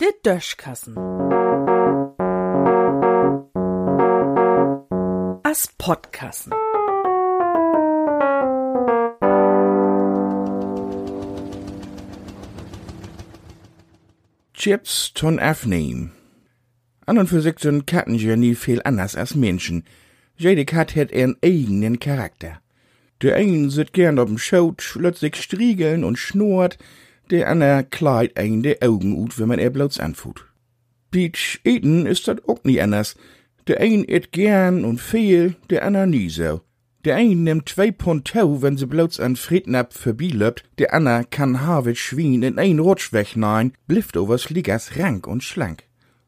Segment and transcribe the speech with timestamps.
[0.00, 0.96] De Döschkassen.
[5.42, 6.52] As Podkassen.
[14.60, 16.12] Chips ton afnehmen.
[17.06, 19.84] An und für sich sind Katten ja nie viel anders als Menschen.
[20.36, 22.60] Jede Kat hat ihren eigenen Charakter.
[23.22, 24.82] Der einen sit gern auf'm Schoot,
[25.16, 26.78] sich striegeln und schnurrt,
[27.30, 30.46] der andere kleid ein de Augen ut, wenn man er bloß anfut.
[31.10, 33.16] Beach eten ist dat auch nie anders.
[33.66, 36.60] Der ein et gern und viel, der andere nie so.
[37.04, 41.62] Der ein nimmt zwei Pfund Tau, wenn sie bloß an Frednap vorbeilöpt, der andere kann
[41.62, 45.84] Harvard Schwien in ein Rutsch wegnein, blifft overs Ligas rank und schlank.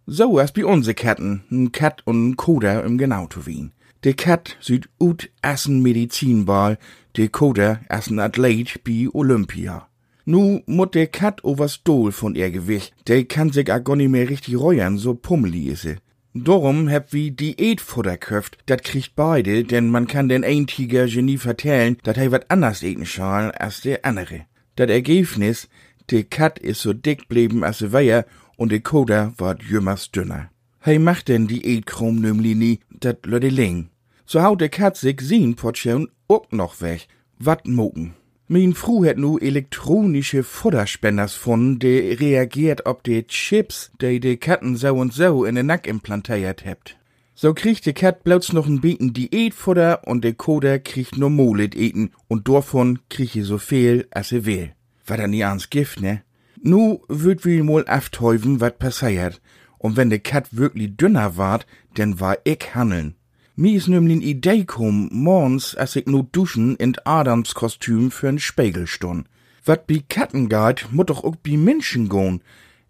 [0.07, 3.73] So as bei unse Katten, n Kat und n Koda im genau zu wien.
[4.05, 6.77] De Kat süd ut assen Medizinball,
[7.17, 9.89] de Koda assen Athlet bi Olympia.
[10.25, 14.11] Nu mut de Kat overs Dol von ihr Gewicht, de kann sich a gar nicht
[14.11, 15.97] mehr richtig reuern, so pummeli is sie.
[16.35, 21.39] Darum hab wie Diätfutter köft, dat kriegt beide, denn man kann den ein Tiger Genie
[21.39, 24.47] vertellen, dat er wat anders eten schal als der andere.
[24.75, 25.69] Dat Ergebnis,
[26.11, 28.25] de Kat is so dick blieben als sie weier
[28.57, 30.51] und de Koda ward jümmers dünner.
[30.85, 33.91] Hei macht denn Diätkrom nümli nie, dat löde ling.
[34.27, 37.07] So haut de Kat sich sin Portion ook noch weg.
[37.39, 38.15] Wat moken.
[38.49, 44.77] Min Fru het nu elektronische Futterspenders von, de reagiert ob de Chips, de de Katten
[44.77, 46.97] so und so in den Nack implantiert hebt.
[47.35, 51.77] So kriegt de Kat bloß noch ein Beten Diätfutter und de Koda kriegt nur Molet
[51.77, 54.73] eten und davon kriegt je so viel, als sie will.
[55.07, 56.23] War da nie ans Gift, ne?
[56.61, 59.41] Nu würd wie mal afthäufen, wat passiert.
[59.83, 61.67] Und wenn de Kat wirklich dünner ward,
[61.99, 63.17] denn war ich handeln.
[63.57, 68.87] Mi is nämlich Idee kom, morgens, als ich nu duschen in Adams Kostüm für'n Spiegel
[68.87, 69.27] stund.
[69.65, 72.43] Wat bi Katten geht, mut doch auch bi Menschen gehen.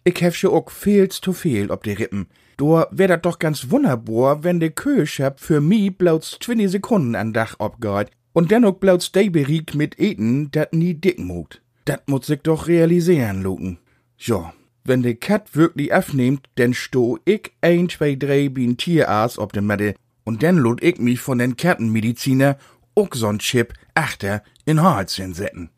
[0.04, 2.26] Ich hef scho auch feels zu viel ob de Rippen.
[2.58, 7.32] Dor wär dat doch ganz wunderbar, wenn de Köchab für mi bloß 20 Sekunden an
[7.32, 11.62] Dach abgeht und dennoch bloß de beriegt mit Eten, dat nie dick mogt.
[11.86, 13.78] Dat muss sich doch realisieren, Luken.
[14.18, 14.52] Ja,
[14.84, 19.62] wenn de Kat wirklich aufnimmt, denn sto ich ein, zwei, drei bin Tierarzt ob de
[19.62, 19.94] Matte
[20.24, 22.58] und dann lud ich mich von den Kettenmediziner
[22.94, 25.70] auch so'n Chip achter in Hals setzen.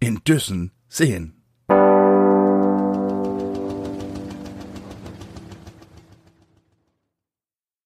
[0.00, 1.41] In Düssen sehen.